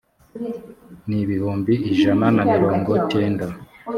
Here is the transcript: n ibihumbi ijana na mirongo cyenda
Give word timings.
n 1.07 1.09
ibihumbi 1.21 1.73
ijana 1.93 2.25
na 2.35 2.43
mirongo 2.53 2.91
cyenda 3.11 3.45